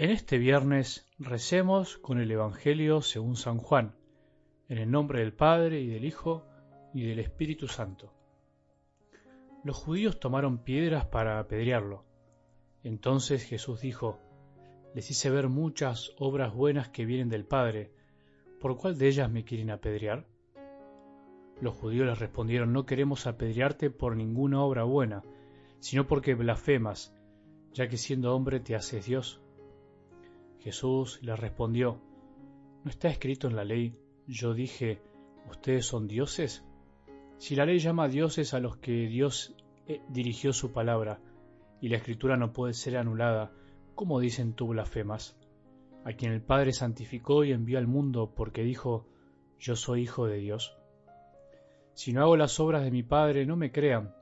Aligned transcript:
En 0.00 0.08
este 0.08 0.38
viernes 0.38 1.06
recemos 1.18 1.98
con 1.98 2.20
el 2.20 2.30
Evangelio 2.30 3.02
según 3.02 3.36
San 3.36 3.58
Juan, 3.58 3.94
en 4.70 4.78
el 4.78 4.90
nombre 4.90 5.20
del 5.20 5.34
Padre 5.34 5.82
y 5.82 5.88
del 5.88 6.06
Hijo 6.06 6.46
y 6.94 7.06
del 7.06 7.18
Espíritu 7.18 7.68
Santo. 7.68 8.10
Los 9.62 9.76
judíos 9.76 10.18
tomaron 10.18 10.64
piedras 10.64 11.04
para 11.04 11.38
apedrearlo. 11.38 12.06
Entonces 12.82 13.44
Jesús 13.44 13.82
dijo, 13.82 14.18
Les 14.94 15.10
hice 15.10 15.28
ver 15.28 15.50
muchas 15.50 16.14
obras 16.16 16.54
buenas 16.54 16.88
que 16.88 17.04
vienen 17.04 17.28
del 17.28 17.44
Padre, 17.44 17.92
¿por 18.58 18.78
cuál 18.78 18.96
de 18.96 19.06
ellas 19.06 19.30
me 19.30 19.44
quieren 19.44 19.70
apedrear? 19.70 20.26
Los 21.60 21.74
judíos 21.74 22.06
les 22.06 22.18
respondieron, 22.18 22.72
No 22.72 22.86
queremos 22.86 23.26
apedrearte 23.26 23.90
por 23.90 24.16
ninguna 24.16 24.62
obra 24.62 24.84
buena, 24.84 25.22
sino 25.78 26.06
porque 26.06 26.34
blasfemas, 26.34 27.14
ya 27.74 27.86
que 27.86 27.98
siendo 27.98 28.34
hombre 28.34 28.60
te 28.60 28.74
haces 28.74 29.04
Dios. 29.04 29.42
Jesús 30.60 31.18
les 31.22 31.38
respondió, 31.38 32.00
¿no 32.84 32.90
está 32.90 33.08
escrito 33.08 33.48
en 33.48 33.56
la 33.56 33.64
ley, 33.64 33.98
yo 34.26 34.54
dije, 34.54 35.00
ustedes 35.48 35.86
son 35.86 36.06
dioses? 36.06 36.64
Si 37.38 37.56
la 37.56 37.64
ley 37.64 37.78
llama 37.78 38.08
dioses 38.08 38.52
a 38.52 38.60
los 38.60 38.76
que 38.76 39.08
Dios 39.08 39.54
eh, 39.86 40.02
dirigió 40.08 40.52
su 40.52 40.72
palabra, 40.72 41.20
y 41.80 41.88
la 41.88 41.96
escritura 41.96 42.36
no 42.36 42.52
puede 42.52 42.74
ser 42.74 42.98
anulada, 42.98 43.52
¿cómo 43.94 44.20
dicen 44.20 44.52
tú 44.52 44.68
blasfemas? 44.68 45.36
A 46.04 46.12
quien 46.12 46.32
el 46.32 46.42
Padre 46.42 46.72
santificó 46.72 47.44
y 47.44 47.52
envió 47.52 47.78
al 47.78 47.86
mundo 47.86 48.32
porque 48.34 48.62
dijo, 48.62 49.06
yo 49.58 49.76
soy 49.76 50.02
hijo 50.02 50.26
de 50.26 50.36
Dios. 50.36 50.76
Si 51.94 52.12
no 52.12 52.22
hago 52.22 52.36
las 52.36 52.60
obras 52.60 52.84
de 52.84 52.90
mi 52.90 53.02
Padre, 53.02 53.46
no 53.46 53.56
me 53.56 53.72
crean, 53.72 54.14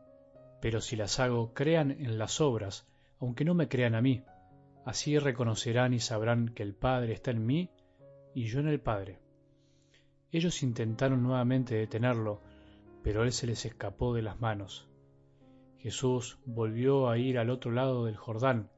pero 0.61 0.81
si 0.81 0.97
las 0.97 1.19
hago, 1.21 1.53
crean 1.53 1.91
en 1.91 2.19
las 2.19 2.41
obras, 2.41 2.89
aunque 3.21 3.45
no 3.45 3.55
me 3.55 3.69
crean 3.69 3.95
a 3.95 4.01
mí. 4.01 4.23
Así 4.89 5.19
reconocerán 5.19 5.93
y 5.93 6.01
sabrán 6.01 6.49
que 6.49 6.63
el 6.63 6.75
Padre 6.75 7.13
está 7.13 7.31
en 7.31 7.45
mí 7.45 7.69
y 8.33 8.45
yo 8.45 8.61
en 8.61 8.69
el 8.69 8.81
Padre. 8.81 9.19
Ellos 10.33 10.63
intentaron 10.63 11.23
nuevamente 11.23 11.75
detenerlo, 11.75 12.41
pero 13.03 13.23
él 13.23 13.33
se 13.33 13.47
les 13.47 13.67
escapó 13.67 14.15
de 14.15 14.23
las 14.23 14.41
manos. 14.41 14.89
Jesús 15.77 16.39
volvió 16.47 17.11
a 17.11 17.19
ir 17.19 17.39
al 17.39 17.51
otro 17.51 17.71
lado 17.71 18.07
del 18.07 18.17
Jordán, 18.17 18.71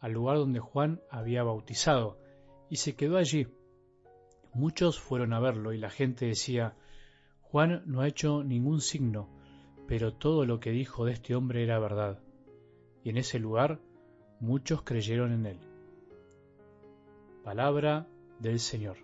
al 0.00 0.10
lugar 0.10 0.38
donde 0.38 0.58
Juan 0.58 1.00
había 1.08 1.44
bautizado, 1.44 2.18
y 2.68 2.78
se 2.78 2.96
quedó 2.96 3.16
allí. 3.16 3.46
Muchos 4.52 4.98
fueron 4.98 5.32
a 5.32 5.38
verlo 5.38 5.72
y 5.72 5.78
la 5.78 5.90
gente 5.90 6.26
decía, 6.26 6.74
Juan 7.40 7.84
no 7.86 8.00
ha 8.00 8.08
hecho 8.08 8.42
ningún 8.42 8.80
signo, 8.80 9.28
pero 9.86 10.12
todo 10.12 10.44
lo 10.44 10.58
que 10.58 10.72
dijo 10.72 11.04
de 11.04 11.12
este 11.12 11.36
hombre 11.36 11.62
era 11.62 11.78
verdad. 11.78 12.18
Y 13.04 13.10
en 13.10 13.16
ese 13.16 13.38
lugar 13.38 13.78
muchos 14.42 14.82
creyeron 14.82 15.32
en 15.32 15.46
él. 15.46 15.58
Palabra 17.44 18.08
del 18.40 18.58
Señor. 18.58 18.96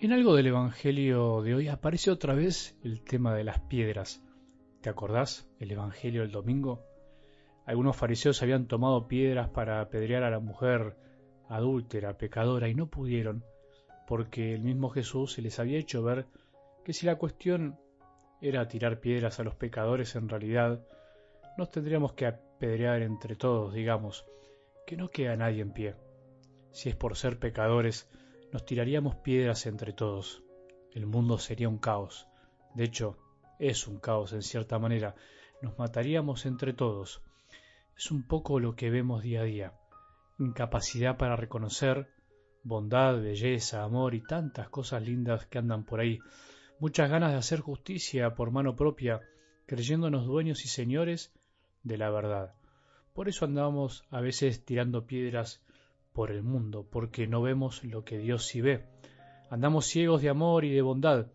En 0.00 0.12
algo 0.12 0.34
del 0.34 0.48
Evangelio 0.48 1.42
de 1.42 1.54
hoy 1.54 1.68
aparece 1.68 2.10
otra 2.10 2.34
vez 2.34 2.76
el 2.82 3.02
tema 3.02 3.34
de 3.34 3.44
las 3.44 3.60
piedras. 3.60 4.20
¿Te 4.80 4.90
acordás? 4.90 5.48
El 5.60 5.70
Evangelio 5.70 6.22
del 6.22 6.32
domingo. 6.32 6.82
Algunos 7.66 7.96
fariseos 7.96 8.42
habían 8.42 8.66
tomado 8.66 9.06
piedras 9.06 9.48
para 9.50 9.80
apedrear 9.80 10.24
a 10.24 10.30
la 10.30 10.40
mujer 10.40 10.96
adúltera, 11.48 12.16
pecadora, 12.16 12.68
y 12.68 12.74
no 12.74 12.88
pudieron, 12.88 13.44
porque 14.06 14.54
el 14.54 14.62
mismo 14.62 14.90
Jesús 14.90 15.32
se 15.32 15.42
les 15.42 15.58
había 15.58 15.78
hecho 15.78 16.02
ver 16.02 16.26
que 16.84 16.92
si 16.92 17.06
la 17.06 17.16
cuestión 17.16 17.78
era 18.40 18.68
tirar 18.68 19.00
piedras 19.00 19.40
a 19.40 19.44
los 19.44 19.54
pecadores, 19.54 20.14
en 20.16 20.28
realidad 20.28 20.84
nos 21.56 21.70
tendríamos 21.70 22.12
que 22.12 22.26
apedrear 22.26 23.02
entre 23.02 23.34
todos, 23.34 23.74
digamos, 23.74 24.26
que 24.86 24.96
no 24.96 25.08
queda 25.08 25.36
nadie 25.36 25.62
en 25.62 25.72
pie. 25.72 25.94
Si 26.72 26.88
es 26.88 26.96
por 26.96 27.16
ser 27.16 27.38
pecadores, 27.38 28.08
nos 28.52 28.64
tiraríamos 28.64 29.16
piedras 29.16 29.66
entre 29.66 29.92
todos. 29.92 30.42
El 30.92 31.06
mundo 31.06 31.38
sería 31.38 31.68
un 31.68 31.78
caos. 31.78 32.28
De 32.74 32.84
hecho, 32.84 33.16
es 33.58 33.88
un 33.88 33.98
caos 33.98 34.32
en 34.32 34.42
cierta 34.42 34.78
manera. 34.78 35.14
Nos 35.62 35.78
mataríamos 35.78 36.46
entre 36.46 36.72
todos. 36.72 37.22
Es 37.96 38.10
un 38.10 38.26
poco 38.26 38.60
lo 38.60 38.76
que 38.76 38.90
vemos 38.90 39.22
día 39.22 39.40
a 39.40 39.44
día 39.44 39.72
incapacidad 40.38 41.16
para 41.16 41.36
reconocer 41.36 42.08
bondad, 42.62 43.20
belleza, 43.20 43.82
amor 43.82 44.14
y 44.14 44.22
tantas 44.22 44.68
cosas 44.68 45.02
lindas 45.02 45.46
que 45.46 45.58
andan 45.58 45.84
por 45.84 46.00
ahí, 46.00 46.18
muchas 46.80 47.08
ganas 47.08 47.32
de 47.32 47.38
hacer 47.38 47.60
justicia 47.60 48.34
por 48.34 48.50
mano 48.50 48.76
propia, 48.76 49.20
creyéndonos 49.66 50.26
dueños 50.26 50.64
y 50.64 50.68
señores 50.68 51.32
de 51.84 51.96
la 51.96 52.10
verdad. 52.10 52.54
Por 53.14 53.28
eso 53.28 53.44
andamos 53.44 54.04
a 54.10 54.20
veces 54.20 54.64
tirando 54.64 55.06
piedras 55.06 55.62
por 56.12 56.30
el 56.30 56.42
mundo, 56.42 56.86
porque 56.90 57.26
no 57.26 57.40
vemos 57.40 57.84
lo 57.84 58.04
que 58.04 58.18
Dios 58.18 58.46
sí 58.46 58.60
ve. 58.60 58.84
Andamos 59.48 59.86
ciegos 59.86 60.22
de 60.22 60.28
amor 60.28 60.64
y 60.64 60.74
de 60.74 60.82
bondad. 60.82 61.28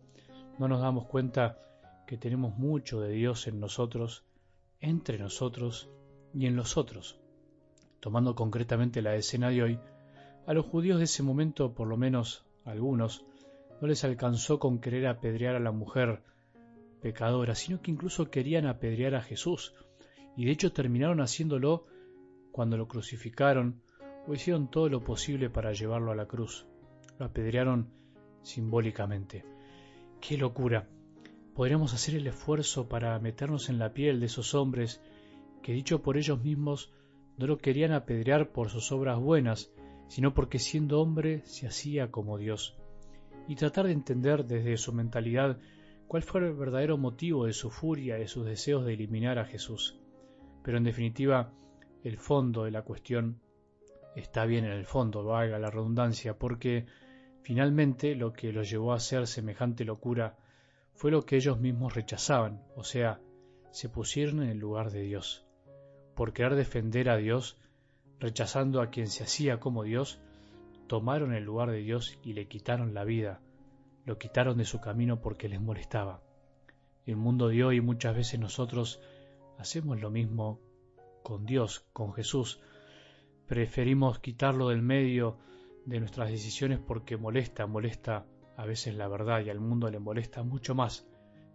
No 0.58 0.68
nos 0.68 0.80
damos 0.80 1.06
cuenta 1.06 1.58
que 2.06 2.18
tenemos 2.18 2.56
mucho 2.56 3.00
de 3.00 3.10
Dios 3.10 3.46
en 3.46 3.58
nosotros, 3.58 4.24
entre 4.80 5.18
nosotros 5.18 5.88
y 6.34 6.46
en 6.46 6.56
los 6.56 6.76
otros 6.76 7.22
tomando 8.02 8.34
concretamente 8.34 9.00
la 9.00 9.14
escena 9.14 9.48
de 9.48 9.62
hoy, 9.62 9.78
a 10.44 10.52
los 10.54 10.66
judíos 10.66 10.98
de 10.98 11.04
ese 11.04 11.22
momento, 11.22 11.72
por 11.72 11.86
lo 11.86 11.96
menos 11.96 12.44
algunos, 12.64 13.24
no 13.80 13.86
les 13.86 14.02
alcanzó 14.02 14.58
con 14.58 14.80
querer 14.80 15.06
apedrear 15.06 15.54
a 15.54 15.60
la 15.60 15.70
mujer 15.70 16.20
pecadora, 17.00 17.54
sino 17.54 17.80
que 17.80 17.92
incluso 17.92 18.28
querían 18.28 18.66
apedrear 18.66 19.14
a 19.14 19.22
Jesús, 19.22 19.72
y 20.36 20.44
de 20.44 20.50
hecho 20.50 20.72
terminaron 20.72 21.20
haciéndolo 21.20 21.86
cuando 22.50 22.76
lo 22.76 22.88
crucificaron 22.88 23.80
o 24.26 24.34
hicieron 24.34 24.68
todo 24.68 24.88
lo 24.88 25.04
posible 25.04 25.48
para 25.48 25.72
llevarlo 25.72 26.10
a 26.10 26.16
la 26.16 26.26
cruz. 26.26 26.66
Lo 27.20 27.26
apedrearon 27.26 27.88
simbólicamente. 28.42 29.44
¡Qué 30.20 30.36
locura! 30.36 30.88
Podríamos 31.54 31.94
hacer 31.94 32.16
el 32.16 32.26
esfuerzo 32.26 32.88
para 32.88 33.16
meternos 33.20 33.68
en 33.68 33.78
la 33.78 33.94
piel 33.94 34.18
de 34.18 34.26
esos 34.26 34.56
hombres 34.56 35.00
que, 35.62 35.72
dicho 35.72 36.02
por 36.02 36.16
ellos 36.16 36.42
mismos, 36.42 36.92
no 37.38 37.46
lo 37.46 37.58
querían 37.58 37.92
apedrear 37.92 38.52
por 38.52 38.68
sus 38.68 38.92
obras 38.92 39.18
buenas, 39.18 39.72
sino 40.08 40.34
porque 40.34 40.58
siendo 40.58 41.00
hombre 41.00 41.42
se 41.44 41.66
hacía 41.66 42.10
como 42.10 42.38
Dios, 42.38 42.76
y 43.48 43.56
tratar 43.56 43.86
de 43.86 43.92
entender 43.92 44.44
desde 44.44 44.76
su 44.76 44.92
mentalidad 44.92 45.58
cuál 46.06 46.22
fue 46.22 46.42
el 46.42 46.52
verdadero 46.52 46.98
motivo 46.98 47.46
de 47.46 47.52
su 47.52 47.70
furia, 47.70 48.18
y 48.18 48.28
sus 48.28 48.44
deseos 48.44 48.84
de 48.84 48.94
eliminar 48.94 49.38
a 49.38 49.46
Jesús. 49.46 49.98
Pero 50.62 50.76
en 50.76 50.84
definitiva, 50.84 51.52
el 52.04 52.18
fondo 52.18 52.64
de 52.64 52.70
la 52.70 52.82
cuestión 52.82 53.40
está 54.14 54.44
bien 54.44 54.64
en 54.64 54.72
el 54.72 54.84
fondo, 54.84 55.24
valga 55.24 55.58
la 55.58 55.70
redundancia, 55.70 56.38
porque 56.38 56.86
finalmente 57.40 58.14
lo 58.14 58.32
que 58.32 58.52
los 58.52 58.68
llevó 58.70 58.92
a 58.92 58.96
hacer 58.96 59.26
semejante 59.26 59.84
locura 59.84 60.36
fue 60.92 61.10
lo 61.10 61.24
que 61.24 61.36
ellos 61.36 61.58
mismos 61.58 61.94
rechazaban, 61.94 62.62
o 62.76 62.84
sea, 62.84 63.20
se 63.70 63.88
pusieron 63.88 64.42
en 64.42 64.50
el 64.50 64.58
lugar 64.58 64.90
de 64.90 65.00
Dios 65.00 65.46
por 66.14 66.32
querer 66.32 66.54
defender 66.54 67.08
a 67.08 67.16
Dios, 67.16 67.58
rechazando 68.18 68.80
a 68.80 68.90
quien 68.90 69.08
se 69.08 69.24
hacía 69.24 69.60
como 69.60 69.82
Dios, 69.82 70.20
tomaron 70.86 71.34
el 71.34 71.44
lugar 71.44 71.70
de 71.70 71.78
Dios 71.78 72.18
y 72.22 72.34
le 72.34 72.48
quitaron 72.48 72.94
la 72.94 73.04
vida, 73.04 73.40
lo 74.04 74.18
quitaron 74.18 74.58
de 74.58 74.64
su 74.64 74.80
camino 74.80 75.20
porque 75.20 75.48
les 75.48 75.60
molestaba. 75.60 76.22
El 77.06 77.16
mundo 77.16 77.48
de 77.48 77.64
hoy 77.64 77.80
muchas 77.80 78.14
veces 78.14 78.38
nosotros 78.38 79.00
hacemos 79.58 80.00
lo 80.00 80.10
mismo 80.10 80.60
con 81.22 81.46
Dios, 81.46 81.84
con 81.92 82.12
Jesús. 82.12 82.60
Preferimos 83.46 84.18
quitarlo 84.18 84.68
del 84.68 84.82
medio 84.82 85.38
de 85.84 85.98
nuestras 85.98 86.30
decisiones 86.30 86.78
porque 86.78 87.16
molesta, 87.16 87.66
molesta 87.66 88.26
a 88.56 88.66
veces 88.66 88.94
la 88.94 89.08
verdad 89.08 89.40
y 89.44 89.50
al 89.50 89.60
mundo 89.60 89.90
le 89.90 89.98
molesta 89.98 90.42
mucho 90.42 90.74
más. 90.74 91.06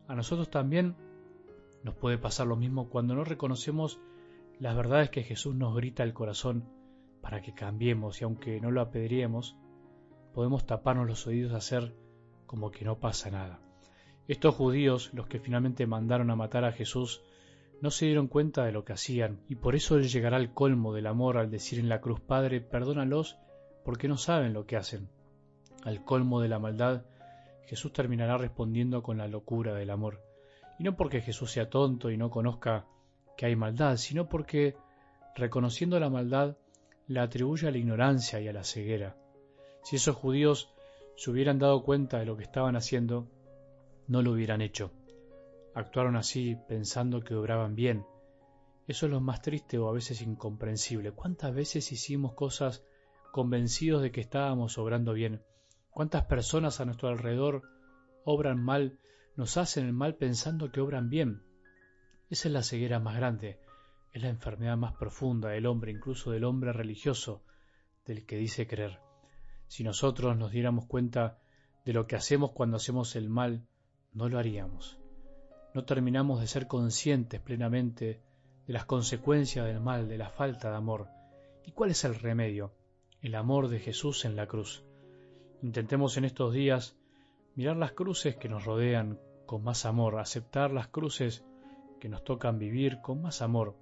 A 0.07 0.15
nosotros 0.15 0.50
también 0.50 0.95
nos 1.83 1.95
puede 1.95 2.18
pasar 2.18 2.48
lo 2.48 2.56
mismo 2.56 2.89
cuando 2.89 3.15
no 3.15 3.24
reconocemos 3.24 4.00
la 4.59 4.74
verdad 4.74 5.04
es 5.04 5.09
que 5.09 5.24
Jesús 5.24 5.56
nos 5.56 5.75
grita 5.75 6.04
al 6.04 6.13
corazón 6.13 6.68
para 7.21 7.42
que 7.42 7.54
cambiemos 7.54 8.21
y 8.21 8.24
aunque 8.24 8.59
no 8.59 8.71
lo 8.71 8.81
apedriemos, 8.81 9.56
podemos 10.33 10.65
taparnos 10.65 11.07
los 11.07 11.27
oídos 11.27 11.54
a 11.54 11.57
hacer 11.57 11.95
como 12.45 12.71
que 12.71 12.86
no 12.86 13.00
pasa 13.00 13.30
nada. 13.30 13.59
Estos 14.27 14.56
judíos, 14.56 15.12
los 15.13 15.27
que 15.27 15.39
finalmente 15.39 15.86
mandaron 15.86 16.31
a 16.31 16.36
matar 16.36 16.65
a 16.65 16.71
Jesús, 16.71 17.21
no 17.81 17.92
se 17.92 18.06
dieron 18.06 18.27
cuenta 18.27 18.65
de 18.65 18.71
lo 18.71 18.83
que 18.83 18.94
hacían, 18.94 19.39
y 19.48 19.56
por 19.56 19.75
eso 19.75 20.00
llegará 20.00 20.38
al 20.38 20.54
colmo 20.54 20.94
del 20.94 21.07
amor 21.07 21.38
al 21.38 21.51
decir 21.51 21.80
en 21.80 21.89
la 21.89 22.01
cruz, 22.01 22.19
Padre, 22.19 22.60
perdónalos, 22.60 23.38
porque 23.86 24.07
no 24.07 24.18
saben 24.18 24.53
lo 24.53 24.65
que 24.65 24.75
hacen. 24.75 25.10
Al 25.83 26.03
colmo 26.03 26.42
de 26.42 26.50
la 26.50 26.60
maldad, 26.60 27.06
Jesús 27.68 27.94
terminará 27.94 28.38
respondiendo 28.38 29.03
con 29.03 29.18
la 29.18 29.27
locura 29.27 29.75
del 29.75 29.92
amor. 29.92 30.21
Y 30.80 30.83
no 30.83 30.95
porque 30.95 31.21
Jesús 31.21 31.51
sea 31.51 31.69
tonto 31.69 32.10
y 32.10 32.18
no 32.18 32.30
conozca 32.30 32.88
que 33.38 33.45
hay 33.45 33.56
maldad, 33.56 33.95
sino 33.98 34.28
porque, 34.28 34.75
reconociendo 35.36 36.00
la 36.00 36.10
maldad, 36.10 36.57
la 37.07 37.24
atribuye 37.24 37.68
a 37.68 37.72
la 37.72 37.78
ignorancia 37.78 38.42
y 38.42 38.48
a 38.48 38.54
la 38.54 38.63
ceguera. 38.63 39.16
Si 39.84 39.95
esos 39.95 40.16
judíos 40.16 40.74
se 41.16 41.31
hubieran 41.31 41.60
dado 41.60 41.84
cuenta 41.84 42.19
de 42.19 42.25
lo 42.25 42.36
que 42.36 42.44
estaban 42.44 42.75
haciendo, 42.75 43.28
no 44.07 44.22
lo 44.22 44.31
hubieran 44.31 44.62
hecho. 44.62 44.92
Actuaron 45.74 46.16
así 46.16 46.57
pensando 46.68 47.22
que 47.22 47.36
obraban 47.36 47.75
bien. 47.75 48.06
Eso 48.88 49.06
es 49.06 49.12
lo 49.12 49.22
más 49.22 49.42
triste 49.42 49.78
o 49.78 49.88
a 49.88 49.94
veces 49.94 50.22
incomprensible. 50.22 51.12
¿Cuántas 51.12 51.54
veces 51.54 51.92
hicimos 51.92 52.34
cosas 52.34 52.84
convencidos 53.31 54.01
de 54.01 54.12
que 54.12 54.22
estábamos 54.22 54.78
obrando 54.78 55.13
bien? 55.13 55.44
¿Cuántas 55.92 56.25
personas 56.25 56.80
a 56.80 56.86
nuestro 56.86 57.10
alrededor 57.10 57.63
obran 58.24 58.62
mal, 58.62 58.98
nos 59.36 59.57
hacen 59.57 59.86
el 59.86 59.94
mal 59.94 60.16
pensando 60.16 60.72
que 60.72 60.81
obran 60.81 61.10
bien? 61.10 61.44
Esa 62.29 62.50
es 62.50 62.53
la 62.53 62.63
ceguera 62.63 63.00
más 63.00 63.15
grande, 63.15 63.57
es 64.12 64.21
la 64.21 64.27
enfermedad 64.27 64.75
más 64.75 64.94
profunda 64.94 65.50
del 65.50 65.65
hombre, 65.65 65.94
incluso 65.94 66.31
del 66.31 66.44
hombre 66.44 66.74
religioso, 66.74 67.41
del 68.06 68.25
que 68.25 68.35
dice 68.35 68.68
creer. 68.68 69.00
Si 69.68 69.83
nosotros 69.83 70.35
nos 70.35 70.51
diéramos 70.51 70.88
cuenta 70.88 71.39
de 71.85 71.94
lo 71.94 72.06
que 72.06 72.18
hacemos 72.18 72.51
cuando 72.51 72.75
hacemos 72.75 73.15
el 73.15 73.29
mal, 73.29 73.65
no 74.12 74.27
lo 74.27 74.39
haríamos. 74.39 75.00
No 75.74 75.85
terminamos 75.85 76.41
de 76.41 76.47
ser 76.47 76.68
conscientes 76.68 77.39
plenamente 77.39 78.21
de 78.65 78.74
las 78.74 78.83
consecuencias 78.83 79.65
del 79.65 79.79
mal, 79.79 80.09
de 80.09 80.18
la 80.18 80.29
falta 80.29 80.69
de 80.69 80.75
amor. 80.75 81.07
¿Y 81.65 81.71
cuál 81.71 81.91
es 81.91 82.03
el 82.03 82.15
remedio? 82.15 82.74
El 83.21 83.35
amor 83.35 83.69
de 83.69 83.79
Jesús 83.79 84.25
en 84.25 84.35
la 84.35 84.47
cruz. 84.47 84.83
Intentemos 85.62 86.18
en 86.18 86.25
estos 86.25 86.53
días 86.53 86.97
mirar 87.56 87.77
las 87.77 87.94
cruces 87.94 88.35
que 88.35 88.50
nos 88.50 88.65
rodean 88.65 89.18
con 89.45 89.63
más 89.63 89.85
amor, 89.85 90.19
aceptar 90.19 90.71
las 90.71 90.89
cruces 90.89 91.45
que 92.00 92.10
nos 92.10 92.24
tocan 92.24 92.60
vivir 92.60 93.02
con 93.02 93.22
más 93.22 93.42
amor. 93.42 93.76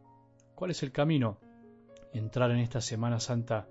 ¿Cuál 0.55 0.71
es 0.71 0.83
el 0.83 0.91
camino? 0.91 1.39
Entrar 2.13 2.51
en 2.51 2.59
esta 2.59 2.81
Semana 2.81 3.19
Santa 3.19 3.67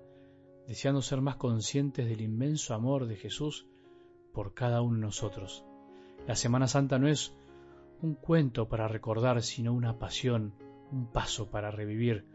deseando 0.67 1.01
ser 1.01 1.21
más 1.21 1.35
conscientes 1.35 2.07
del 2.07 2.21
inmenso 2.21 2.73
amor 2.73 3.07
de 3.07 3.15
Jesús 3.15 3.67
por 4.33 4.53
cada 4.53 4.81
uno 4.81 4.95
de 4.95 5.01
nosotros. 5.01 5.65
La 6.27 6.35
Semana 6.35 6.67
Santa 6.67 6.97
no 6.97 7.07
es 7.07 7.35
un 8.01 8.15
cuento 8.15 8.67
para 8.67 8.87
recordar, 8.87 9.41
sino 9.41 9.73
una 9.73 9.97
pasión, 9.99 10.53
un 10.91 11.11
paso 11.11 11.49
para 11.49 11.71
revivir, 11.71 12.25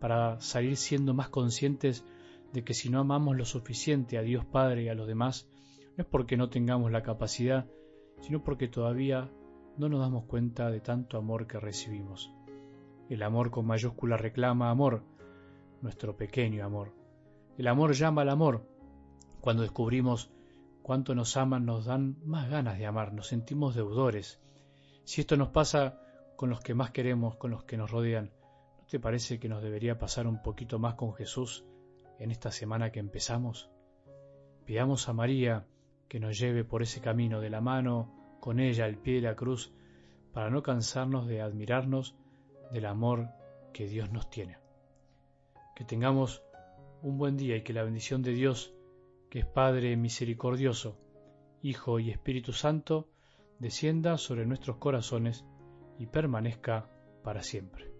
para 0.00 0.40
salir 0.40 0.76
siendo 0.76 1.14
más 1.14 1.28
conscientes 1.28 2.04
de 2.52 2.62
que 2.62 2.74
si 2.74 2.88
no 2.88 3.00
amamos 3.00 3.36
lo 3.36 3.44
suficiente 3.44 4.18
a 4.18 4.22
Dios 4.22 4.44
Padre 4.44 4.84
y 4.84 4.88
a 4.88 4.94
los 4.94 5.06
demás, 5.06 5.48
no 5.96 6.04
es 6.04 6.06
porque 6.06 6.36
no 6.36 6.48
tengamos 6.48 6.92
la 6.92 7.02
capacidad, 7.02 7.66
sino 8.20 8.42
porque 8.42 8.68
todavía 8.68 9.30
no 9.78 9.88
nos 9.88 10.00
damos 10.00 10.24
cuenta 10.24 10.70
de 10.70 10.80
tanto 10.80 11.16
amor 11.16 11.46
que 11.46 11.60
recibimos. 11.60 12.32
El 13.08 13.22
amor 13.22 13.50
con 13.50 13.64
mayúscula 13.64 14.16
reclama 14.16 14.70
amor, 14.70 15.04
nuestro 15.80 16.16
pequeño 16.16 16.64
amor. 16.64 16.92
El 17.56 17.68
amor 17.68 17.94
llama 17.94 18.22
al 18.22 18.28
amor. 18.28 18.66
Cuando 19.40 19.62
descubrimos 19.62 20.30
cuánto 20.82 21.14
nos 21.14 21.36
aman, 21.36 21.64
nos 21.64 21.84
dan 21.86 22.16
más 22.24 22.50
ganas 22.50 22.78
de 22.78 22.86
amar, 22.86 23.12
nos 23.12 23.28
sentimos 23.28 23.76
deudores. 23.76 24.40
Si 25.04 25.20
esto 25.20 25.36
nos 25.36 25.48
pasa 25.50 26.00
con 26.34 26.50
los 26.50 26.60
que 26.60 26.74
más 26.74 26.90
queremos, 26.90 27.36
con 27.36 27.52
los 27.52 27.62
que 27.64 27.76
nos 27.76 27.90
rodean, 27.90 28.32
¿no 28.80 28.86
te 28.86 28.98
parece 28.98 29.38
que 29.38 29.48
nos 29.48 29.62
debería 29.62 29.96
pasar 29.96 30.26
un 30.26 30.42
poquito 30.42 30.78
más 30.78 30.94
con 30.94 31.14
Jesús 31.14 31.64
en 32.18 32.32
esta 32.32 32.50
semana 32.50 32.90
que 32.90 32.98
empezamos? 32.98 33.70
Pidamos 34.64 35.08
a 35.08 35.12
María 35.12 35.66
que 36.08 36.18
nos 36.18 36.36
lleve 36.36 36.64
por 36.64 36.82
ese 36.82 37.00
camino 37.00 37.40
de 37.40 37.50
la 37.50 37.60
mano, 37.60 38.17
con 38.40 38.60
ella 38.60 38.84
al 38.84 38.96
pie 38.96 39.16
de 39.16 39.22
la 39.22 39.36
cruz, 39.36 39.72
para 40.32 40.50
no 40.50 40.62
cansarnos 40.62 41.26
de 41.26 41.40
admirarnos 41.40 42.14
del 42.70 42.86
amor 42.86 43.28
que 43.72 43.86
Dios 43.86 44.10
nos 44.10 44.30
tiene. 44.30 44.58
Que 45.74 45.84
tengamos 45.84 46.42
un 47.02 47.18
buen 47.18 47.36
día 47.36 47.56
y 47.56 47.62
que 47.62 47.72
la 47.72 47.84
bendición 47.84 48.22
de 48.22 48.32
Dios, 48.32 48.74
que 49.30 49.40
es 49.40 49.46
Padre 49.46 49.96
misericordioso, 49.96 50.98
Hijo 51.62 51.98
y 51.98 52.10
Espíritu 52.10 52.52
Santo, 52.52 53.08
descienda 53.58 54.18
sobre 54.18 54.46
nuestros 54.46 54.76
corazones 54.76 55.44
y 55.98 56.06
permanezca 56.06 56.88
para 57.22 57.42
siempre. 57.42 57.97